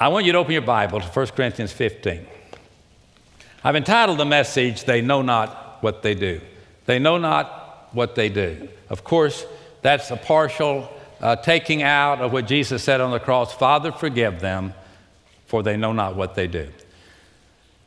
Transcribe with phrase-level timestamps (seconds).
[0.00, 2.26] I want you to open your Bible to 1 Corinthians 15.
[3.62, 6.40] I've entitled the message, They Know Not What They Do.
[6.86, 8.68] They know not what they do.
[8.88, 9.44] Of course,
[9.82, 10.90] that's a partial
[11.20, 14.72] uh, taking out of what Jesus said on the cross Father, forgive them,
[15.44, 16.70] for they know not what they do.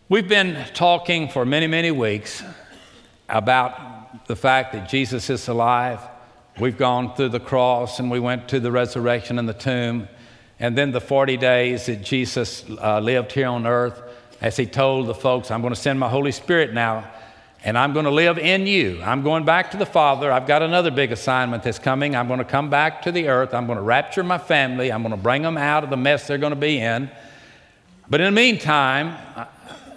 [0.08, 2.44] We've been talking for many, many weeks
[3.28, 6.00] about the fact that Jesus is alive.
[6.60, 10.08] We've gone through the cross and we went to the resurrection and the tomb,
[10.64, 14.02] and then the 40 days that Jesus uh, lived here on earth
[14.40, 17.12] as he told the folks, I'm going to send my Holy Spirit now
[17.66, 19.02] and I'm going to live in you.
[19.04, 20.32] I'm going back to the Father.
[20.32, 22.16] I've got another big assignment that's coming.
[22.16, 23.54] I'm going to come back to the earth.
[23.54, 24.90] I'm going to rapture my family.
[24.90, 27.12] I'm going to bring them out of the mess they're going to be in.
[28.10, 29.18] But in the meantime,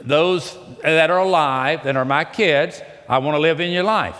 [0.00, 4.18] those that are alive, that are my kids, I want to live in your life.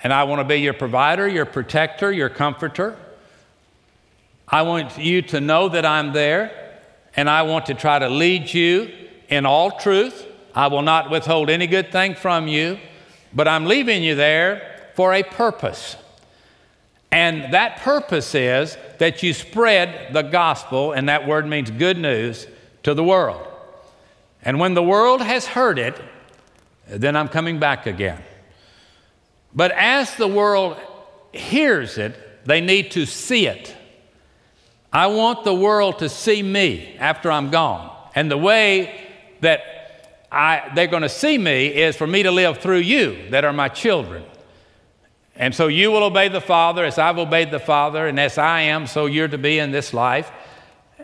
[0.00, 2.96] And I want to be your provider, your protector, your comforter.
[4.48, 6.80] I want you to know that I'm there,
[7.16, 8.90] and I want to try to lead you
[9.28, 10.26] in all truth.
[10.54, 12.78] I will not withhold any good thing from you,
[13.34, 15.96] but I'm leaving you there for a purpose.
[17.10, 22.46] And that purpose is that you spread the gospel, and that word means good news,
[22.82, 23.46] to the world.
[24.42, 26.00] And when the world has heard it,
[26.86, 28.22] then I'm coming back again.
[29.52, 30.76] But as the world
[31.32, 33.75] hears it, they need to see it.
[34.96, 37.94] I want the world to see me after I'm gone.
[38.14, 38.98] And the way
[39.40, 43.44] that I, they're going to see me is for me to live through you that
[43.44, 44.24] are my children.
[45.34, 48.62] And so you will obey the Father as I've obeyed the Father, and as I
[48.62, 50.32] am, so you're to be in this life.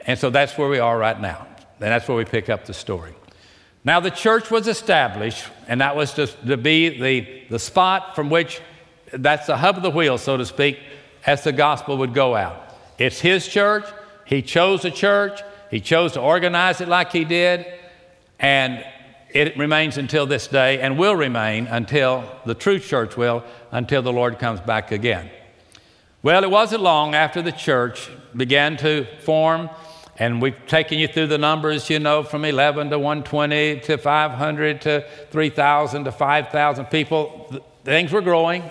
[0.06, 1.46] And so that's where we are right now.
[1.78, 3.12] And that's where we pick up the story.
[3.84, 8.30] Now, the church was established, and that was to, to be the, the spot from
[8.30, 8.62] which
[9.12, 10.78] that's the hub of the wheel, so to speak,
[11.26, 12.71] as the gospel would go out.
[13.02, 13.84] It's his church.
[14.24, 15.40] He chose a church.
[15.72, 17.66] He chose to organize it like he did.
[18.38, 18.84] And
[19.30, 24.12] it remains until this day and will remain until the true church will, until the
[24.12, 25.30] Lord comes back again.
[26.22, 29.68] Well, it wasn't long after the church began to form
[30.16, 34.80] and we've taken you through the numbers, you know, from 11 to 120 to 500
[34.82, 37.64] to 3,000 to 5,000 people.
[37.82, 38.62] Things were growing,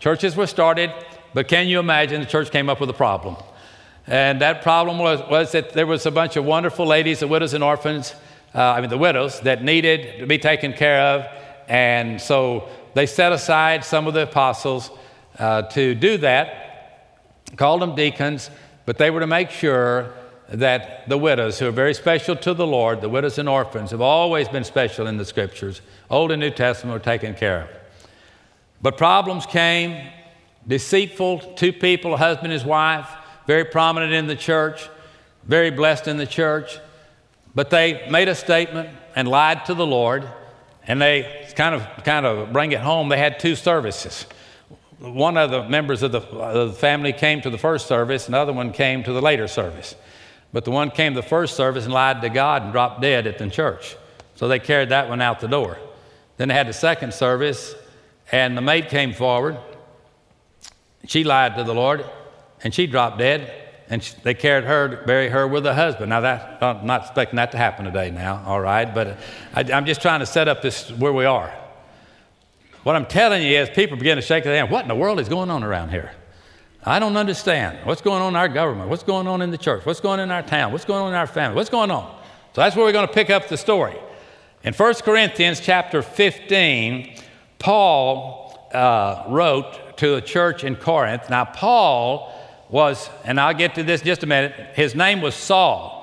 [0.00, 0.92] churches were started,
[1.32, 3.36] but can you imagine the church came up with a problem?
[4.10, 7.54] And that problem was, was that there was a bunch of wonderful ladies, the widows
[7.54, 8.12] and orphans,
[8.52, 11.26] uh, I mean, the widows that needed to be taken care of.
[11.68, 14.90] And so they set aside some of the apostles
[15.38, 17.14] uh, to do that,
[17.56, 18.50] called them deacons,
[18.84, 20.12] but they were to make sure
[20.48, 24.00] that the widows, who are very special to the Lord, the widows and orphans, have
[24.00, 27.68] always been special in the scriptures, Old and New Testament, were taken care of.
[28.82, 30.10] But problems came,
[30.66, 33.08] deceitful, two people, a husband and his wife,
[33.50, 34.88] very prominent in the church,
[35.42, 36.78] very blessed in the church.
[37.52, 40.22] But they made a statement and lied to the Lord,
[40.86, 43.08] and they kind of, kind of bring it home.
[43.08, 44.24] They had two services.
[45.00, 48.52] One of the members of the, of the family came to the first service, another
[48.52, 49.96] one came to the later service.
[50.52, 53.26] But the one came to the first service and lied to God and dropped dead
[53.26, 53.96] at the church.
[54.36, 55.76] So they carried that one out the door.
[56.36, 57.74] Then they had the second service,
[58.30, 59.58] and the maid came forward.
[61.08, 62.04] She lied to the Lord,
[62.62, 63.52] and she dropped dead.
[63.88, 66.10] And she, they carried her to bury her with her husband.
[66.10, 68.84] Now, that, I'm not expecting that to happen today now, all right?
[68.84, 69.18] But
[69.52, 71.52] I, I'm just trying to set up this where we are.
[72.84, 74.70] What I'm telling you is people begin to shake their hand.
[74.70, 76.12] What in the world is going on around here?
[76.84, 79.84] I don't understand what's going on in our government, what's going on in the church,
[79.84, 82.16] what's going on in our town, what's going on in our family, what's going on.
[82.54, 83.98] So that's where we're going to pick up the story.
[84.62, 87.16] In 1 Corinthians chapter 15,
[87.58, 91.28] Paul uh, wrote to a church in Corinth.
[91.28, 92.32] Now, Paul
[92.70, 95.98] was, and I'll get to this just a minute, his name was Saul.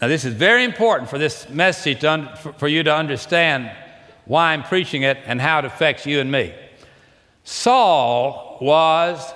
[0.00, 3.70] Now, this is very important for this message un- for you to understand
[4.26, 6.54] why I'm preaching it and how it affects you and me.
[7.44, 9.32] Saul was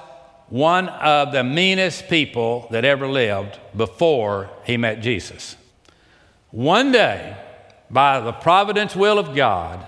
[0.48, 5.56] one of the meanest people that ever lived before he met Jesus.
[6.50, 7.36] One day,
[7.88, 9.86] by the providence will of God,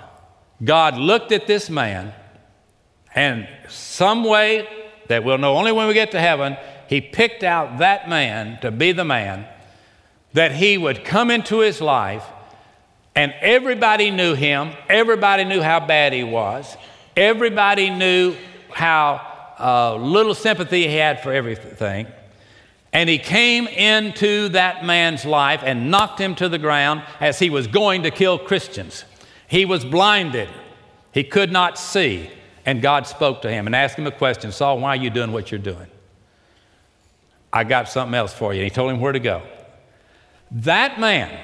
[0.62, 2.14] God looked at this man,
[3.14, 4.81] and some way
[5.12, 6.56] that we'll know only when we get to heaven,
[6.88, 9.46] he picked out that man to be the man
[10.32, 12.24] that he would come into his life,
[13.14, 16.78] and everybody knew him, everybody knew how bad he was,
[17.14, 18.34] everybody knew
[18.70, 19.20] how
[19.60, 22.06] uh, little sympathy he had for everything.
[22.94, 27.50] And he came into that man's life and knocked him to the ground as he
[27.50, 29.04] was going to kill Christians.
[29.46, 30.48] He was blinded,
[31.12, 32.30] he could not see.
[32.64, 35.32] And God spoke to him and asked him a question Saul, why are you doing
[35.32, 35.88] what you're doing?
[37.52, 38.60] I got something else for you.
[38.60, 39.42] And he told him where to go.
[40.50, 41.38] That man,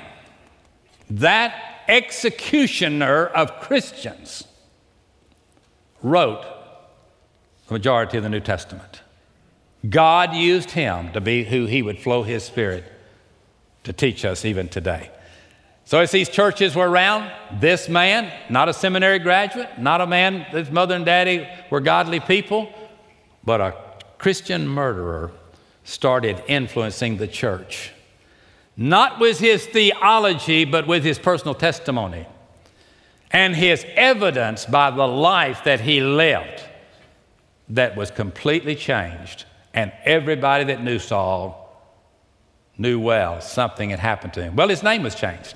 [1.11, 4.45] that executioner of Christians,
[6.03, 6.45] wrote
[7.67, 9.03] the majority of the New Testament.
[9.89, 12.85] God used him to be who he would flow his spirit
[13.85, 15.11] to teach us even today.
[15.89, 17.33] So, as these churches were around,
[17.63, 22.21] this man, not a seminary graduate, not a man, his mother and daddy were godly
[22.21, 22.71] people,
[23.43, 23.75] but a
[24.19, 25.31] Christian murderer
[25.85, 27.93] started influencing the church.
[28.77, 32.27] Not with his theology, but with his personal testimony
[33.31, 36.65] and his evidence by the life that he lived
[37.71, 39.47] that was completely changed.
[39.73, 41.65] And everybody that knew Saul
[42.77, 44.55] knew well something had happened to him.
[44.55, 45.55] Well, his name was changed,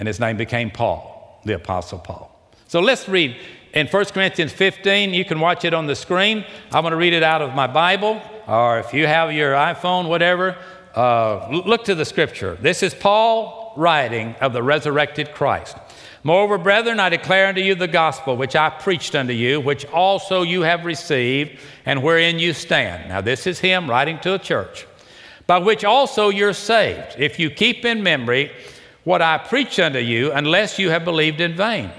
[0.00, 2.34] and his name became Paul, the Apostle Paul.
[2.66, 3.36] So let's read
[3.74, 5.12] in 1 Corinthians 15.
[5.12, 6.44] You can watch it on the screen.
[6.72, 10.08] I'm going to read it out of my Bible, or if you have your iPhone,
[10.08, 10.56] whatever,
[10.94, 12.56] uh, look to the scripture.
[12.62, 15.76] This is Paul writing of the resurrected Christ.
[16.24, 20.42] Moreover, brethren, I declare unto you the gospel which I preached unto you, which also
[20.42, 23.10] you have received, and wherein you stand.
[23.10, 24.86] Now, this is him writing to a church,
[25.46, 28.50] by which also you're saved, if you keep in memory
[29.04, 31.90] what I preach unto you, unless you have believed in vain.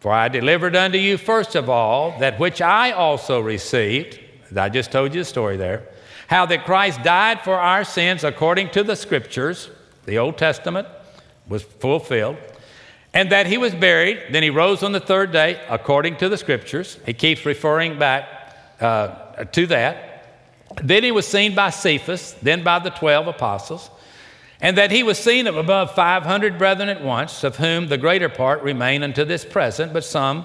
[0.00, 4.18] For I delivered unto you first of all that which I also received.
[4.56, 5.86] I just told you the story there.
[6.28, 9.68] How that Christ died for our sins according to the scriptures,
[10.06, 10.88] the Old Testament
[11.48, 12.36] was fulfilled
[13.12, 14.22] and that he was buried.
[14.30, 16.98] Then he rose on the third day, according to the scriptures.
[17.06, 20.06] He keeps referring back uh, to that.
[20.82, 23.90] Then he was seen by Cephas, then by the 12 apostles,
[24.60, 28.28] and that he was seen of above 500 brethren at once, of whom the greater
[28.28, 30.44] part remain unto this present, but some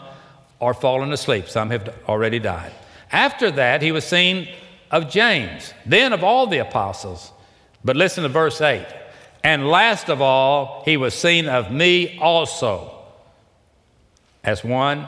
[0.62, 2.72] are fallen asleep, some have already died.
[3.12, 4.48] After that, he was seen
[4.90, 7.32] of James, then of all the apostles.
[7.84, 8.86] But listen to verse 8.
[9.44, 12.92] And last of all, he was seen of me also
[14.44, 15.08] as one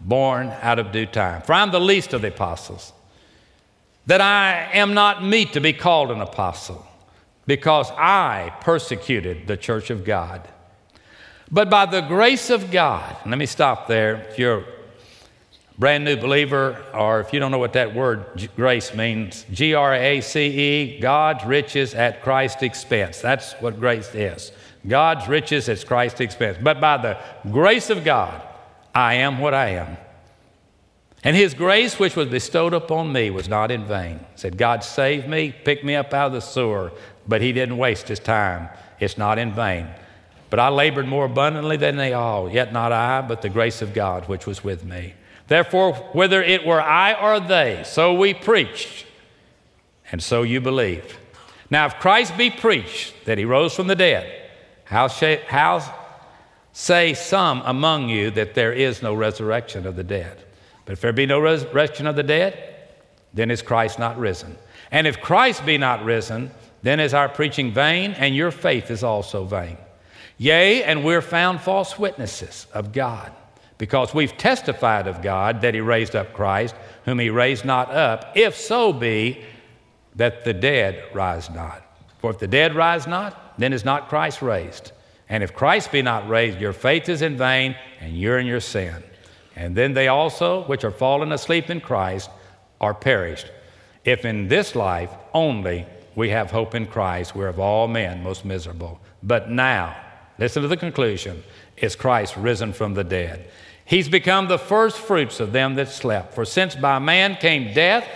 [0.00, 1.42] born out of due time.
[1.42, 2.92] For I'm the least of the apostles,
[4.06, 6.86] that I am not meet to be called an apostle,
[7.46, 10.48] because I persecuted the church of God.
[11.50, 14.16] But by the grace of God, let me stop there.
[14.28, 14.64] If you're
[15.78, 19.94] brand new believer, or if you don't know what that word grace means, G R
[19.94, 23.20] A C E, God's riches at Christ's expense.
[23.20, 24.52] That's what grace is.
[24.86, 26.58] God's riches at Christ's expense.
[26.60, 27.18] But by the
[27.50, 28.40] grace of God,
[28.94, 29.96] I am what I am.
[31.24, 34.18] And his grace, which was bestowed upon me, was not in vain.
[34.18, 36.92] He said, God saved me, picked me up out of the sewer,
[37.28, 38.68] but he didn't waste his time.
[39.00, 39.88] It's not in vain.
[40.48, 43.94] But I labored more abundantly than they all, yet not I, but the grace of
[43.94, 45.14] God which was with me.
[45.48, 49.06] Therefore, whether it were I or they, so we preached,
[50.10, 51.14] and so you believed.
[51.70, 54.50] Now, if Christ be preached that he rose from the dead,
[54.84, 55.94] how, sh- how
[56.72, 60.44] say some among you that there is no resurrection of the dead?
[60.84, 62.74] But if there be no resurrection of the dead,
[63.34, 64.56] then is Christ not risen.
[64.92, 66.52] And if Christ be not risen,
[66.86, 69.76] then is our preaching vain, and your faith is also vain.
[70.38, 73.32] Yea, and we're found false witnesses of God
[73.78, 76.74] because we've testified of God that He raised up Christ,
[77.04, 79.42] whom He raised not up, if so be
[80.14, 81.82] that the dead rise not.
[82.18, 84.92] For if the dead rise not, then is not Christ raised.
[85.28, 88.60] And if Christ be not raised, your faith is in vain, and you're in your
[88.60, 89.02] sin.
[89.56, 92.30] And then they also, which are fallen asleep in Christ,
[92.80, 93.50] are perished.
[94.04, 98.44] If in this life only we have hope in Christ, we're of all men most
[98.44, 99.00] miserable.
[99.22, 99.94] But now,
[100.38, 101.44] listen to the conclusion
[101.76, 103.48] is Christ risen from the dead.
[103.84, 106.34] He's become the first fruits of them that slept.
[106.34, 108.08] For since by man came death,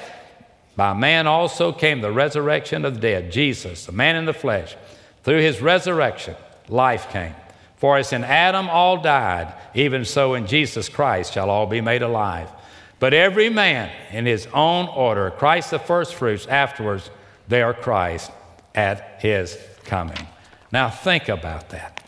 [0.77, 3.31] by man also came the resurrection of the dead.
[3.31, 4.75] Jesus, the man in the flesh,
[5.23, 6.35] through his resurrection,
[6.69, 7.35] life came.
[7.77, 12.03] For as in Adam all died, even so in Jesus Christ shall all be made
[12.03, 12.51] alive.
[12.99, 17.11] But every man in his own order, Christ the first fruits, afterwards
[17.51, 18.31] they are Christ
[18.75, 20.27] at his coming.
[20.73, 22.03] Now think about that.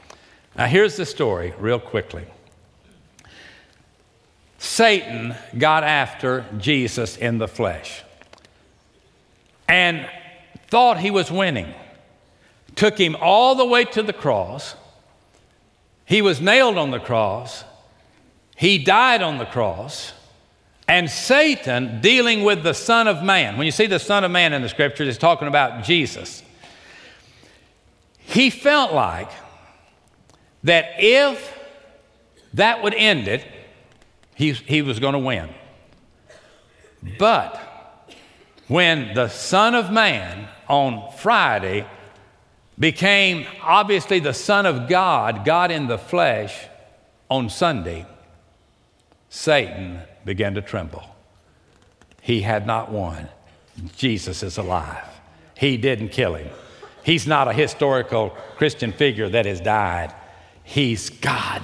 [0.56, 2.24] Now here's the story, real quickly.
[4.58, 8.04] Satan got after Jesus in the flesh
[9.66, 10.08] and
[10.68, 11.74] thought he was winning.
[12.76, 14.76] Took him all the way to the cross.
[16.04, 17.64] He was nailed on the cross.
[18.56, 20.12] He died on the cross.
[20.88, 24.52] And Satan, dealing with the Son of Man, when you see the Son of Man
[24.52, 26.42] in the scriptures, it's talking about Jesus.
[28.18, 29.30] He felt like
[30.64, 31.58] that if
[32.54, 33.46] that would end it,
[34.34, 35.48] he, he was going to win.
[37.18, 37.60] But
[38.68, 41.86] when the Son of Man on Friday
[42.78, 46.66] became obviously the Son of God, God in the flesh,
[47.28, 48.06] on Sunday,
[49.28, 51.04] Satan began to tremble.
[52.20, 53.28] He had not won.
[53.96, 55.04] Jesus is alive.
[55.56, 56.50] He didn't kill him.
[57.02, 60.14] He's not a historical Christian figure that has died.
[60.62, 61.62] He's God.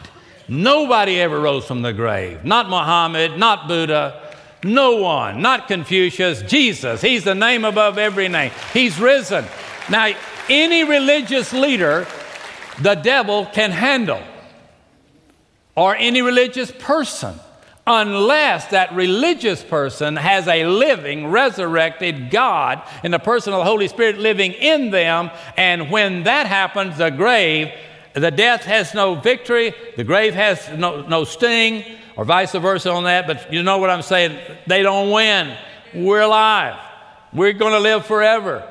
[0.48, 2.44] Nobody ever rose from the grave.
[2.44, 4.34] Not Muhammad, not Buddha,
[4.64, 7.00] no one, not Confucius, Jesus.
[7.00, 8.50] He's the name above every name.
[8.72, 9.44] He's risen.
[9.88, 10.12] Now,
[10.48, 12.06] any religious leader
[12.80, 14.22] the devil can handle,
[15.76, 17.38] or any religious person,
[17.88, 23.88] unless that religious person has a living, resurrected God and the person of the Holy
[23.88, 25.30] Spirit living in them.
[25.56, 27.72] And when that happens, the grave,
[28.12, 31.82] the death has no victory, the grave has no, no sting,
[32.14, 33.26] or vice versa on that.
[33.26, 34.38] But you know what I'm saying?
[34.66, 35.56] They don't win.
[35.94, 36.78] We're alive.
[37.32, 38.70] We're going to live forever.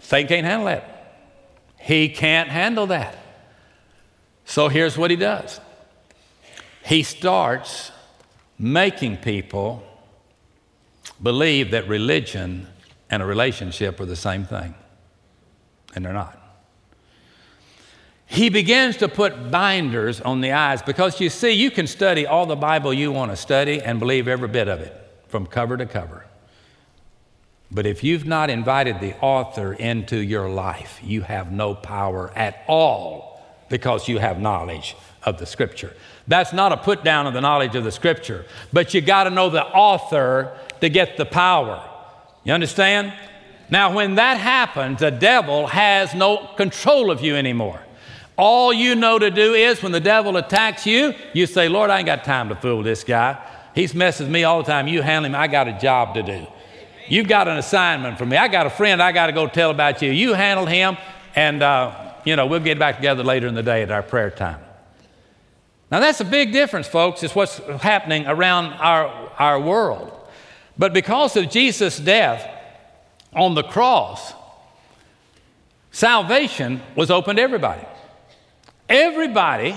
[0.00, 1.22] Satan can't handle that.
[1.78, 3.16] He can't handle that.
[4.44, 5.60] So here's what he does
[6.82, 7.92] he starts
[8.60, 9.82] making people
[11.22, 12.66] believe that religion
[13.08, 14.74] and a relationship are the same thing,
[15.94, 16.36] and they're not.
[18.26, 22.44] He begins to put binders on the eyes because you see, you can study all
[22.46, 24.94] the Bible you want to study and believe every bit of it
[25.26, 26.26] from cover to cover.
[27.72, 32.62] But if you've not invited the author into your life, you have no power at
[32.68, 35.96] all because you have knowledge of the scripture.
[36.30, 39.30] That's not a put down of the knowledge of the scripture, but you got to
[39.30, 41.84] know the author to get the power.
[42.44, 43.12] You understand?
[43.68, 47.80] Now, when that happens, the devil has no control of you anymore.
[48.36, 51.98] All you know to do is when the devil attacks you, you say, Lord, I
[51.98, 53.36] ain't got time to fool this guy.
[53.74, 54.86] He's messes me all the time.
[54.86, 55.34] You handle him.
[55.34, 56.46] I got a job to do.
[57.08, 58.36] You've got an assignment for me.
[58.36, 60.12] I got a friend I got to go tell about you.
[60.12, 60.96] You handle him,
[61.34, 64.30] and, uh, you know, we'll get back together later in the day at our prayer
[64.30, 64.60] time.
[65.90, 67.22] Now, that's a big difference, folks.
[67.22, 69.06] It's what's happening around our,
[69.38, 70.12] our world.
[70.78, 72.48] But because of Jesus' death
[73.34, 74.32] on the cross,
[75.90, 77.84] salvation was open to everybody.
[78.88, 79.76] Everybody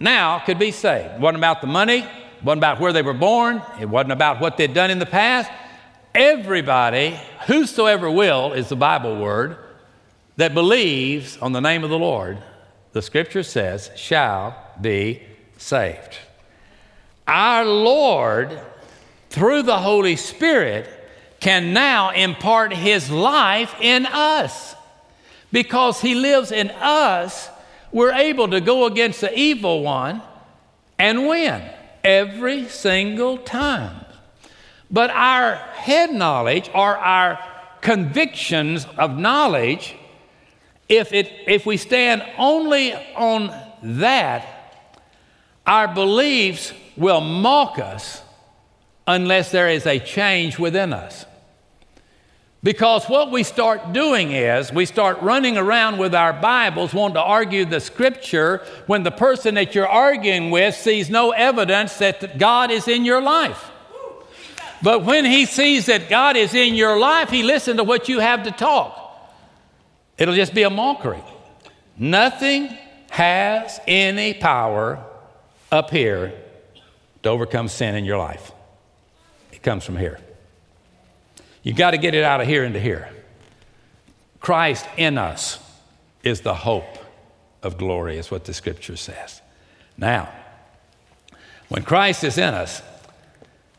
[0.00, 1.14] now could be saved.
[1.14, 4.40] It wasn't about the money, it wasn't about where they were born, it wasn't about
[4.40, 5.50] what they'd done in the past.
[6.14, 9.58] Everybody, whosoever will, is the Bible word,
[10.36, 12.38] that believes on the name of the Lord,
[12.92, 15.22] the scripture says, shall be
[15.58, 16.16] saved.
[17.26, 18.58] Our Lord,
[19.28, 20.88] through the Holy Spirit,
[21.40, 24.74] can now impart His life in us.
[25.52, 27.50] Because He lives in us,
[27.92, 30.22] we're able to go against the evil one
[30.98, 31.62] and win
[32.02, 34.04] every single time.
[34.90, 37.38] But our head knowledge or our
[37.80, 39.94] convictions of knowledge,
[40.88, 44.57] if, it, if we stand only on that,
[45.68, 48.22] our beliefs will mock us
[49.06, 51.26] unless there is a change within us.
[52.62, 57.22] Because what we start doing is we start running around with our Bibles wanting to
[57.22, 62.70] argue the scripture when the person that you're arguing with sees no evidence that God
[62.70, 63.70] is in your life.
[64.82, 68.20] But when he sees that God is in your life, he listens to what you
[68.20, 69.04] have to talk.
[70.16, 71.22] It'll just be a mockery.
[71.96, 72.76] Nothing
[73.10, 75.04] has any power
[75.70, 76.32] up here
[77.22, 78.52] to overcome sin in your life.
[79.52, 80.18] It comes from here.
[81.62, 83.08] You got to get it out of here into here.
[84.40, 85.58] Christ in us
[86.22, 86.98] is the hope
[87.62, 89.42] of glory, is what the scripture says.
[89.96, 90.32] Now,
[91.68, 92.82] when Christ is in us,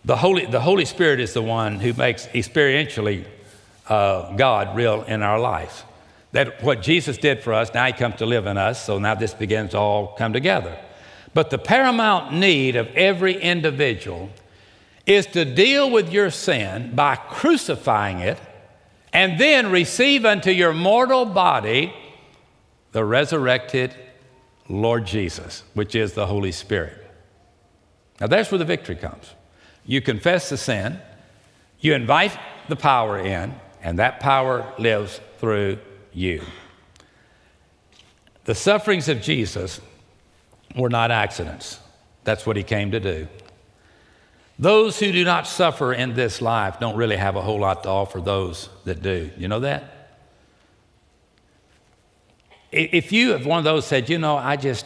[0.05, 3.25] the Holy, the Holy Spirit is the one who makes experientially
[3.87, 5.83] uh, God real in our life.
[6.31, 9.15] That what Jesus did for us, now He comes to live in us, so now
[9.15, 10.77] this begins to all come together.
[11.33, 14.29] But the paramount need of every individual
[15.05, 18.37] is to deal with your sin by crucifying it
[19.11, 21.93] and then receive unto your mortal body
[22.91, 23.93] the resurrected
[24.67, 26.95] Lord Jesus, which is the Holy Spirit.
[28.19, 29.33] Now, that's where the victory comes.
[29.85, 30.99] You confess the sin,
[31.79, 35.79] you invite the power in, and that power lives through
[36.13, 36.43] you.
[38.43, 39.79] The sufferings of Jesus
[40.75, 41.79] were not accidents.
[42.23, 43.27] That's what he came to do.
[44.57, 47.89] Those who do not suffer in this life don't really have a whole lot to
[47.89, 49.31] offer those that do.
[49.37, 49.83] You know that?
[52.71, 54.85] If you have one of those said, you know, I just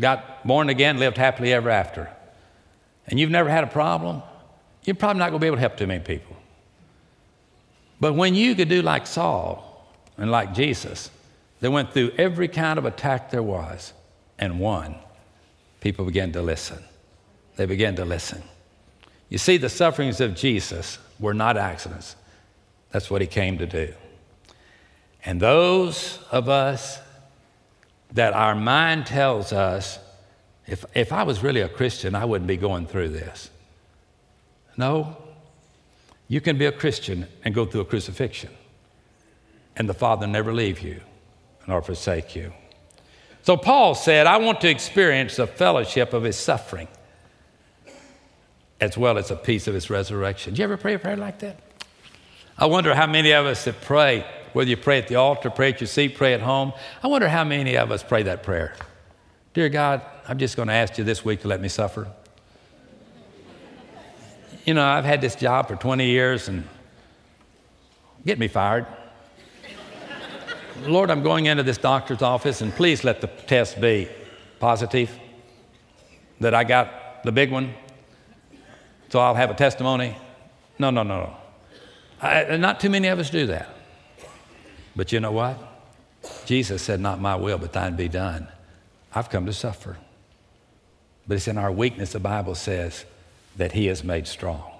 [0.00, 2.10] got born again, lived happily ever after,
[3.06, 4.22] and you've never had a problem,
[4.84, 6.36] you're probably not going to be able to help too many people.
[8.00, 9.86] But when you could do like Saul
[10.16, 11.10] and like Jesus,
[11.62, 13.92] They went through every kind of attack there was
[14.36, 14.96] and won.
[15.82, 16.78] People began to listen.
[17.56, 18.40] They began to listen.
[19.28, 22.14] You see, the sufferings of Jesus were not accidents.
[22.92, 23.92] That's what he came to do.
[25.24, 27.00] And those of us
[28.12, 29.98] that our mind tells us,
[30.68, 33.50] if, if I was really a Christian, I wouldn't be going through this.
[34.76, 35.16] No,
[36.28, 38.50] you can be a Christian and go through a crucifixion,
[39.74, 41.00] and the Father never leave you
[41.66, 42.52] nor forsake you.
[43.42, 46.88] So Paul said, I want to experience the fellowship of his suffering
[48.80, 50.52] as well as a piece of his resurrection.
[50.52, 51.58] Did you ever pray a prayer like that?
[52.58, 55.70] I wonder how many of us that pray, whether you pray at the altar, pray
[55.70, 56.72] at your seat, pray at home,
[57.02, 58.74] I wonder how many of us pray that prayer.
[59.54, 62.10] Dear God, I'm just going to ask you this week to let me suffer.
[64.64, 66.64] You know, I've had this job for 20 years and
[68.24, 68.86] get me fired.
[70.86, 74.08] Lord, I'm going into this doctor's office and please let the test be
[74.60, 75.10] positive
[76.40, 77.74] that I got the big one
[79.12, 80.16] so I'll have a testimony.
[80.78, 81.36] No, no, no, no.
[82.22, 83.68] I, not too many of us do that.
[84.96, 85.58] But you know what?
[86.46, 88.48] Jesus said, Not my will, but thine be done.
[89.14, 89.98] I've come to suffer.
[91.28, 93.04] But it's in our weakness, the Bible says,
[93.58, 94.72] that he is made strong.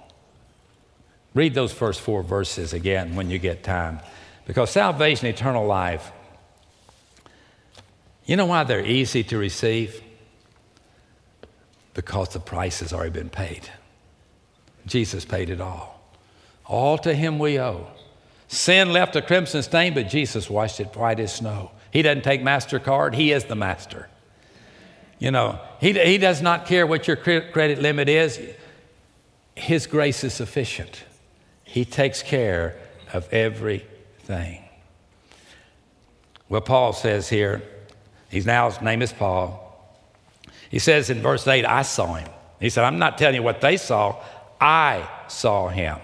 [1.35, 4.01] Read those first four verses again when you get time.
[4.47, 6.11] Because salvation, eternal life,
[8.25, 10.03] you know why they're easy to receive?
[11.95, 13.69] Because the price has already been paid.
[14.87, 16.01] Jesus paid it all.
[16.67, 17.89] All to him we owe.
[18.49, 21.71] Sin left a crimson stain, but Jesus washed it white as snow.
[21.91, 24.09] He doesn't take MasterCard, He is the master.
[25.19, 28.41] You know, He, he does not care what your credit limit is,
[29.55, 31.05] His grace is sufficient.
[31.65, 32.77] He takes care
[33.13, 33.29] of
[34.33, 34.65] everything.
[36.49, 37.63] Well, Paul says here,
[38.31, 39.59] he's now, his name is Paul.
[40.71, 42.29] He says in verse 8, I saw him.
[42.61, 44.23] He said, I'm not telling you what they saw,
[44.61, 45.99] I saw him.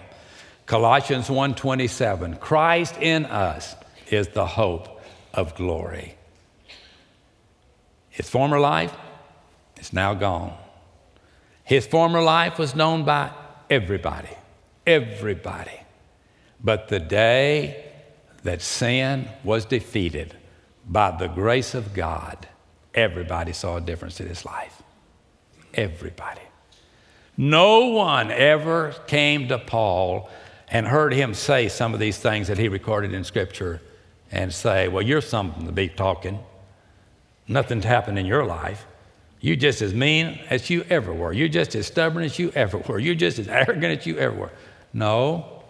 [0.66, 3.74] Colossians 1:27 Christ in us
[4.10, 6.16] is the hope of glory.
[8.10, 8.94] His former life
[9.78, 10.52] is now gone.
[11.64, 13.30] His former life was known by
[13.70, 14.36] everybody,
[14.86, 15.80] everybody.
[16.62, 17.87] But the day
[18.42, 20.34] that sin was defeated
[20.86, 22.48] by the grace of God,
[22.94, 24.82] everybody saw a difference in his life.
[25.74, 26.40] Everybody.
[27.36, 30.28] No one ever came to Paul
[30.70, 33.80] and heard him say some of these things that he recorded in Scripture
[34.30, 36.40] and say, Well, you're something to be talking.
[37.46, 38.86] Nothing's happened in your life.
[39.40, 41.32] You're just as mean as you ever were.
[41.32, 42.98] You're just as stubborn as you ever were.
[42.98, 44.52] You're just as arrogant as you ever were.
[44.92, 45.62] No,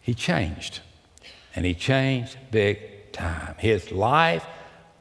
[0.00, 0.80] he changed.
[1.58, 3.56] And he changed big time.
[3.58, 4.46] His life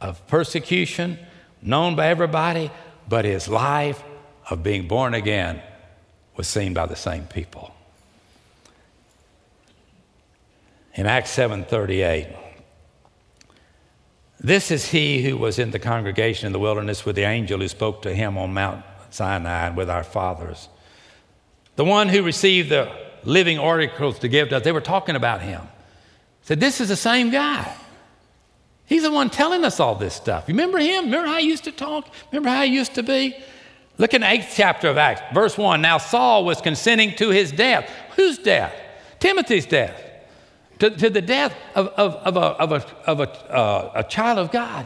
[0.02, 1.20] of persecution,
[1.62, 2.72] known by everybody,
[3.08, 4.04] but his life
[4.50, 5.62] of being born again
[6.36, 7.76] was seen by the same people.
[10.96, 12.36] in Acts 7:38.
[14.39, 17.67] This is he who was in the congregation in the wilderness with the angel who
[17.67, 20.70] spoke to him on Mount Sinai and with our fathers.
[21.76, 22.91] The one who received the
[23.24, 24.63] living oracles to give to us.
[24.63, 25.62] They were talking about him.
[26.47, 27.75] Said, This is the same guy.
[28.86, 30.45] He's the one telling us all this stuff.
[30.47, 31.05] You remember him?
[31.05, 32.07] Remember how he used to talk?
[32.31, 33.36] Remember how he used to be?
[33.97, 35.81] Look in the eighth chapter of Acts, verse 1.
[35.81, 37.91] Now Saul was consenting to his death.
[38.15, 38.73] Whose death?
[39.19, 40.01] Timothy's death
[40.79, 44.39] to, to the death of, of, of, a, of, a, of a, uh, a child
[44.39, 44.86] of God.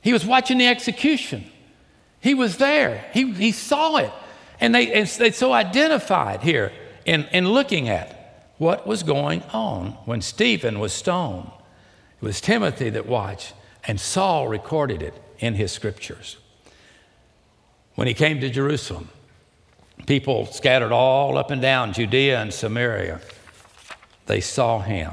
[0.00, 1.44] He was watching the execution.
[2.18, 3.04] He was there.
[3.14, 4.10] He, he saw it.
[4.58, 6.72] And they, and they so identified here
[7.04, 8.21] in, in looking at
[8.62, 11.50] what was going on when Stephen was stoned.
[12.20, 13.54] It was Timothy that watched,
[13.88, 16.36] and Saul recorded it in his scriptures.
[17.96, 19.08] When he came to Jerusalem,
[20.06, 23.20] people scattered all up and down Judea and Samaria
[24.26, 25.12] they saw him.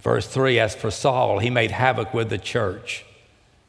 [0.00, 3.04] Verse 3 As for Saul, he made havoc with the church,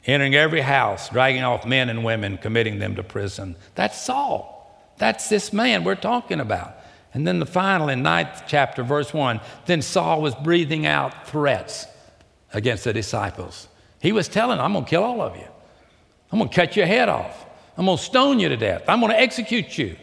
[0.06, 3.56] entering every house, dragging off men and women, committing them to prison.
[3.74, 4.50] That's Saul.
[4.96, 6.78] That's this man we're talking about.
[7.14, 11.86] And then the final in ninth chapter, verse 1 then Saul was breathing out threats
[12.52, 13.68] against the disciples.
[14.00, 15.46] He was telling them, I'm going to kill all of you.
[16.30, 17.46] I'm going to cut your head off.
[17.78, 18.84] I'm going to stone you to death.
[18.88, 19.96] I'm going to execute you.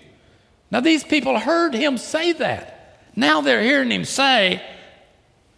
[0.72, 2.98] Now, these people heard him say that.
[3.16, 4.62] Now they're hearing him say,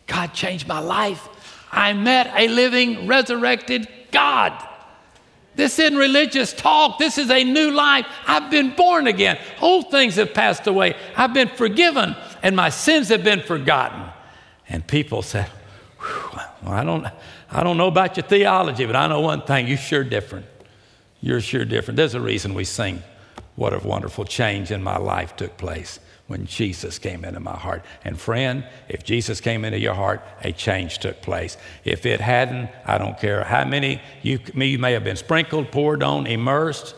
[0.07, 1.29] God changed my life.
[1.71, 4.53] I met a living, resurrected God.
[5.55, 6.97] This isn't religious talk.
[6.97, 8.07] This is a new life.
[8.25, 9.37] I've been born again.
[9.61, 10.95] Old things have passed away.
[11.15, 14.03] I've been forgiven, and my sins have been forgotten.
[14.67, 15.49] And people said,
[16.63, 17.05] well, I don't,
[17.51, 20.45] I don't know about your theology, but I know one thing you're sure different.
[21.21, 21.97] You're sure different.
[21.97, 23.03] There's a reason we sing,
[23.55, 27.83] What a wonderful change in my life took place when Jesus came into my heart.
[28.05, 31.57] And friend, if Jesus came into your heart, a change took place.
[31.83, 36.01] If it hadn't, I don't care how many you, you may have been sprinkled, poured
[36.01, 36.95] on, immersed.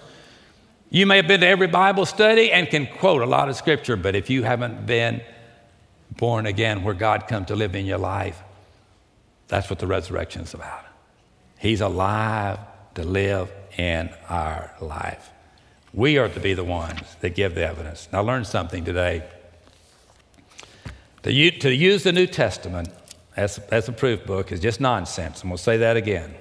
[0.89, 3.97] You may have been to every Bible study and can quote a lot of scripture,
[3.97, 5.21] but if you haven't been
[6.17, 8.41] born again, where God comes to live in your life,
[9.47, 10.85] that's what the resurrection is about.
[11.57, 12.59] He's alive
[12.93, 15.31] to live in our life.
[15.95, 18.09] We are to be the ones that give the evidence.
[18.11, 19.23] Now, learn something today.
[21.23, 22.89] To, use the New Testament
[23.37, 26.35] as, as a proof book is just nonsense, and we'll say that again.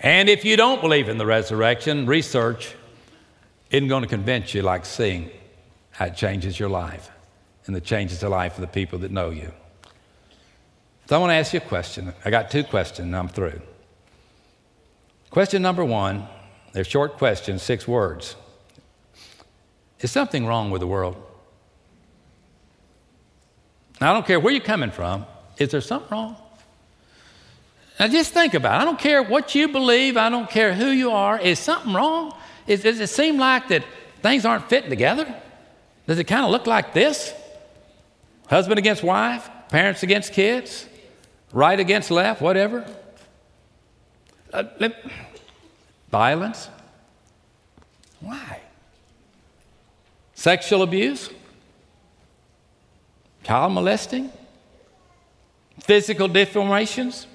[0.00, 2.74] And if you don't believe in the resurrection, research
[3.70, 5.30] isn't going to convince you like seeing
[5.90, 7.10] how it changes your life
[7.66, 9.52] and the changes the life of the people that know you.
[11.08, 12.14] So I want to ask you a question.
[12.24, 13.60] I got two questions, and I'm through.
[15.28, 16.26] Question number one
[16.74, 18.34] they're short questions, six words.
[20.00, 21.16] Is something wrong with the world?
[24.00, 25.24] Now, I don't care where you're coming from.
[25.56, 26.36] Is there something wrong?
[27.98, 28.82] Now, just think about it.
[28.82, 30.16] I don't care what you believe.
[30.16, 31.38] I don't care who you are.
[31.38, 32.36] Is something wrong?
[32.66, 33.84] Is, does it seem like that
[34.20, 35.32] things aren't fitting together?
[36.08, 37.32] Does it kind of look like this?
[38.48, 40.88] Husband against wife, parents against kids,
[41.52, 42.84] right against left, whatever.
[44.52, 44.64] Uh,
[46.14, 46.68] Violence?
[48.20, 48.60] Why?
[50.34, 51.28] Sexual abuse?
[53.42, 54.30] Child molesting?
[55.80, 57.26] Physical deformations?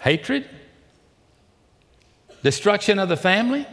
[0.00, 0.48] Hatred?
[2.44, 3.66] Destruction of the family?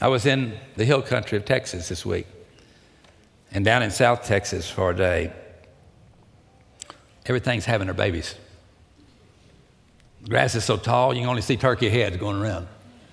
[0.00, 2.26] I was in the hill country of Texas this week
[3.52, 5.32] and down in South Texas for a day.
[7.26, 8.34] Everything's having their babies.
[10.28, 12.68] Grass is so tall, you can only see turkey heads going around.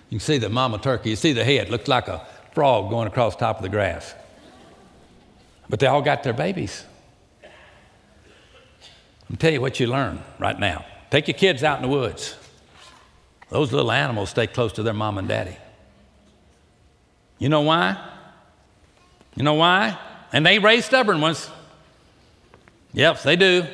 [0.10, 3.08] You can see the mama turkey, you see the head, looks like a frog going
[3.08, 4.14] across top of the grass.
[5.70, 6.84] But they all got their babies.
[9.30, 10.86] I'm tell you what you learn right now.
[11.12, 12.36] Take your kids out in the woods.
[13.50, 15.58] Those little animals stay close to their mom and daddy.
[17.38, 17.98] You know why?
[19.36, 19.98] You know why?
[20.34, 21.50] And they raise stubborn ones.
[22.94, 23.66] Yep, they do.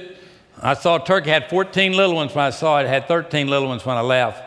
[0.61, 3.47] I saw a turkey had 14 little ones when I saw it, it had 13
[3.47, 4.43] little ones when I left.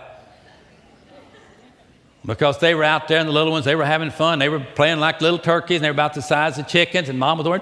[2.24, 4.38] Because they were out there and the little ones, they were having fun.
[4.38, 7.18] They were playing like little turkeys and they were about the size of chickens, and
[7.18, 7.60] mom was going,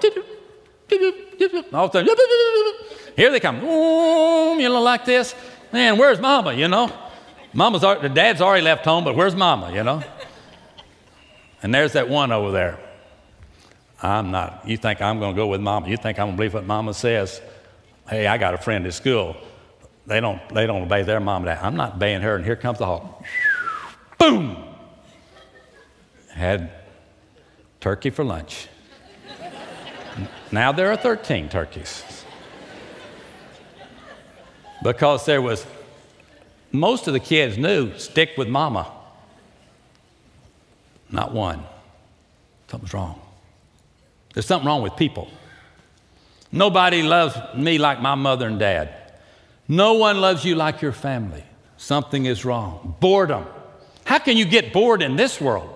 [1.73, 1.91] all
[3.17, 5.35] here they come, you know, like this.
[5.73, 6.93] Man, where's mama, you know?
[7.53, 10.03] Mama's, the dad's already left home, but where's mama, you know?
[11.63, 12.79] And there's that one over there.
[14.03, 15.89] I'm not, you think I'm going to go with mama.
[15.89, 17.41] You think I'm going to believe what mama says.
[18.09, 19.37] Hey, I got a friend at school.
[20.07, 21.65] They don't, they don't obey their mom and dad.
[21.65, 23.25] I'm not obeying her, and here comes the hawk.
[24.19, 24.65] Boom!
[26.31, 26.71] Had
[27.81, 28.69] turkey for lunch.
[30.53, 32.05] now there are 13 turkeys.
[34.83, 35.67] Because there was,
[36.71, 38.93] most of the kids knew stick with mama.
[41.11, 41.65] Not one.
[42.69, 43.21] Something's wrong.
[44.35, 45.29] There's something wrong with people.
[46.53, 48.95] Nobody loves me like my mother and dad.
[49.69, 51.43] No one loves you like your family.
[51.77, 52.97] Something is wrong.
[53.01, 53.45] Boredom.
[54.05, 55.73] How can you get bored in this world?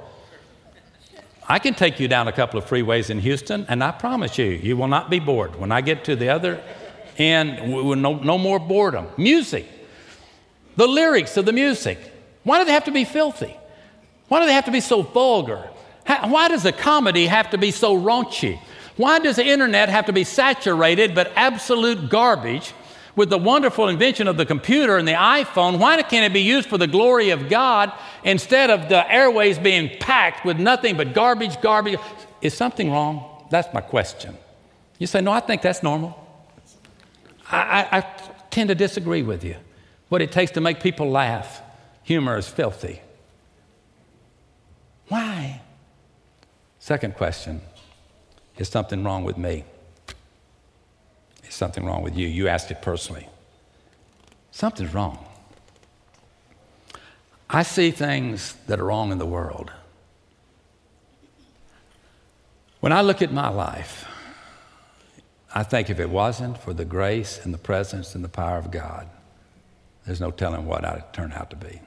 [1.48, 4.46] I can take you down a couple of freeways in Houston, and I promise you,
[4.46, 5.56] you will not be bored.
[5.56, 6.62] When I get to the other
[7.16, 9.09] end, no, no more boredom.
[9.16, 9.66] Music.
[10.76, 11.98] The lyrics of the music.
[12.44, 13.54] Why do they have to be filthy?
[14.28, 15.68] Why do they have to be so vulgar?
[16.24, 18.61] why does a comedy have to be so raunchy?
[19.00, 22.74] Why does the internet have to be saturated but absolute garbage
[23.16, 25.78] with the wonderful invention of the computer and the iPhone?
[25.78, 29.88] Why can't it be used for the glory of God instead of the airways being
[30.00, 31.98] packed with nothing but garbage, garbage?
[32.42, 33.46] Is something wrong?
[33.48, 34.36] That's my question.
[34.98, 36.14] You say, no, I think that's normal.
[37.50, 38.00] I, I, I
[38.50, 39.56] tend to disagree with you.
[40.10, 41.62] What it takes to make people laugh,
[42.02, 43.00] humor is filthy.
[45.08, 45.62] Why?
[46.80, 47.62] Second question
[48.61, 49.64] is something wrong with me?
[51.49, 52.29] Is something wrong with you?
[52.29, 53.27] You asked it personally.
[54.51, 55.25] Something's wrong.
[57.49, 59.73] I see things that are wrong in the world.
[62.81, 64.07] When I look at my life,
[65.55, 68.70] I think if it wasn't for the grace and the presence and the power of
[68.70, 69.09] God,
[70.05, 71.81] there's no telling what I'd turn out to be.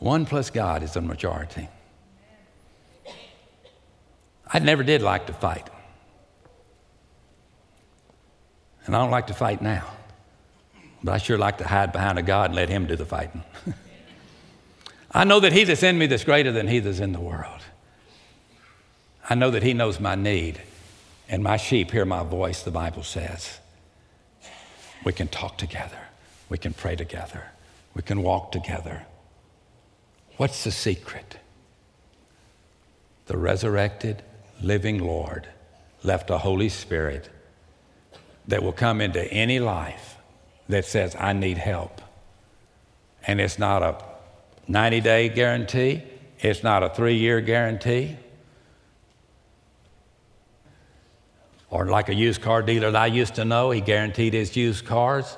[0.00, 1.68] One plus God is the majority.
[4.52, 5.68] I never did like to fight.
[8.86, 9.86] And I don't like to fight now.
[11.02, 13.44] But I sure like to hide behind a God and let Him do the fighting.
[15.12, 17.62] I know that He that's in me that's greater than He that's in the world.
[19.28, 20.60] I know that He knows my need,
[21.28, 23.58] and my sheep hear my voice, the Bible says.
[25.04, 25.98] We can talk together,
[26.48, 27.44] we can pray together,
[27.94, 29.06] we can walk together.
[30.36, 31.36] What's the secret?
[33.26, 34.22] The resurrected,
[34.60, 35.48] living Lord
[36.02, 37.28] left a Holy Spirit
[38.48, 40.16] that will come into any life
[40.68, 42.00] that says, I need help.
[43.26, 44.02] And it's not a
[44.68, 46.02] 90 day guarantee,
[46.38, 48.16] it's not a three year guarantee.
[51.68, 54.84] Or like a used car dealer that I used to know, he guaranteed his used
[54.84, 55.36] cars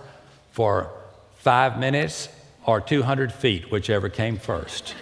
[0.53, 0.91] for
[1.37, 2.29] five minutes
[2.65, 4.95] or 200 feet, whichever came first.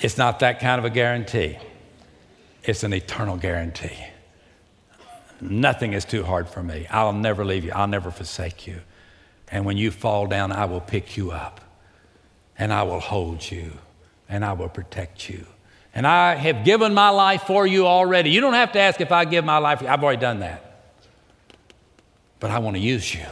[0.00, 1.56] it's not that kind of a guarantee,
[2.64, 4.06] it's an eternal guarantee.
[5.40, 6.86] Nothing is too hard for me.
[6.88, 8.80] I'll never leave you, I'll never forsake you.
[9.50, 11.60] And when you fall down, I will pick you up,
[12.58, 13.72] and I will hold you,
[14.28, 15.46] and I will protect you.
[15.94, 18.30] And I have given my life for you already.
[18.30, 19.82] You don't have to ask if I give my life.
[19.82, 20.68] I've already done that.
[22.40, 23.26] But I want to use you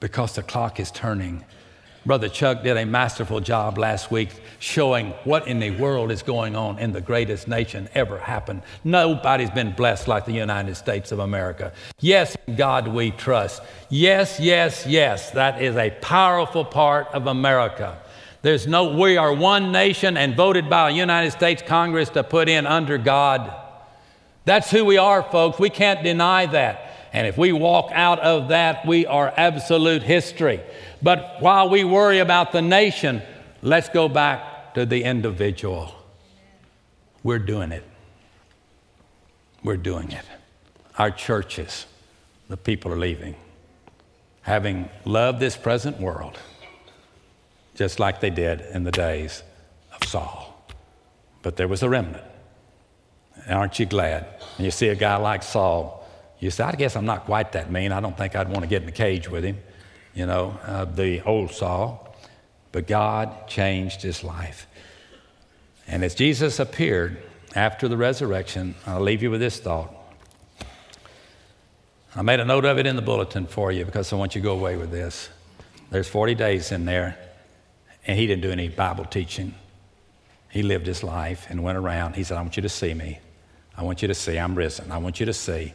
[0.00, 1.44] because the clock is turning
[2.06, 4.28] Brother Chuck did a masterful job last week
[4.60, 8.62] showing what in the world is going on in the greatest nation ever happened.
[8.84, 11.72] Nobody's been blessed like the United States of America.
[11.98, 13.60] Yes, God we trust.
[13.88, 18.00] Yes, yes, yes, that is a powerful part of America.
[18.42, 22.48] There's no, we are one nation and voted by a United States Congress to put
[22.48, 23.52] in under God.
[24.44, 25.58] That's who we are, folks.
[25.58, 26.86] We can't deny that.
[27.16, 30.60] And if we walk out of that, we are absolute history.
[31.02, 33.22] But while we worry about the nation,
[33.62, 35.94] let's go back to the individual.
[37.22, 37.84] We're doing it.
[39.64, 40.26] We're doing it.
[40.98, 41.86] Our churches,
[42.50, 43.34] the people are leaving,
[44.42, 46.38] having loved this present world,
[47.76, 49.42] just like they did in the days
[49.94, 50.68] of Saul.
[51.40, 52.24] But there was a remnant.
[53.48, 54.26] Aren't you glad?
[54.58, 56.05] And you see a guy like Saul,
[56.38, 57.92] you say, I guess I'm not quite that mean.
[57.92, 59.58] I don't think I'd want to get in a cage with him
[60.16, 62.16] you know, uh, the old Saul,
[62.72, 64.66] but God changed his life.
[65.86, 67.22] And as Jesus appeared
[67.54, 69.94] after the resurrection, I'll leave you with this thought.
[72.16, 74.40] I made a note of it in the bulletin for you because I want you
[74.40, 75.28] to go away with this.
[75.90, 77.18] There's 40 days in there,
[78.06, 79.54] and he didn't do any Bible teaching.
[80.48, 82.16] He lived his life and went around.
[82.16, 83.18] He said, I want you to see me.
[83.76, 84.90] I want you to see I'm risen.
[84.90, 85.74] I want you to see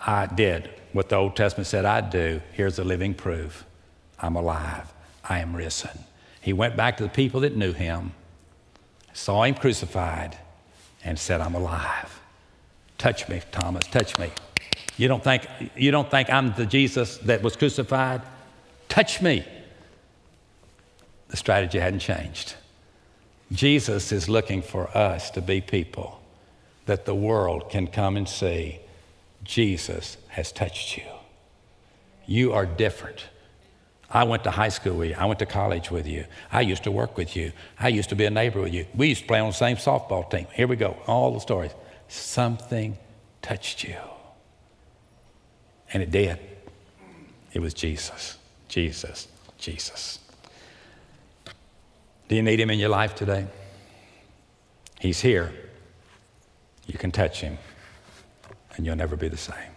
[0.00, 2.40] I did what the Old Testament said I'd do.
[2.52, 3.64] Here's the living proof
[4.18, 4.92] I'm alive,
[5.28, 6.04] I am risen.
[6.40, 8.12] He went back to the people that knew him,
[9.12, 10.36] saw him crucified,
[11.02, 12.20] and said, I'm alive.
[12.98, 14.30] Touch me, Thomas, touch me.
[14.96, 18.22] You don't think, you don't think I'm the Jesus that was crucified?
[18.88, 19.44] Touch me.
[21.28, 22.54] The strategy hadn't changed.
[23.52, 26.20] Jesus is looking for us to be people
[26.86, 28.78] that the world can come and see
[29.44, 31.04] Jesus has touched you.
[32.26, 33.26] You are different.
[34.10, 35.16] I went to high school with you.
[35.18, 36.24] I went to college with you.
[36.50, 37.52] I used to work with you.
[37.78, 38.86] I used to be a neighbor with you.
[38.94, 40.46] We used to play on the same softball team.
[40.52, 40.96] Here we go.
[41.06, 41.72] All the stories.
[42.08, 42.96] Something
[43.42, 43.96] touched you.
[45.92, 46.38] And it did.
[47.52, 48.38] It was Jesus.
[48.68, 49.28] Jesus.
[49.58, 50.18] Jesus.
[52.28, 53.46] Do you need him in your life today?
[55.00, 55.52] He's here.
[56.86, 57.58] You can touch him
[58.76, 59.73] and you'll never be the same.